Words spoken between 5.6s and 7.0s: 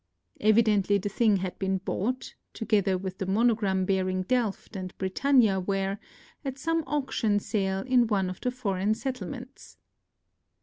ware, at some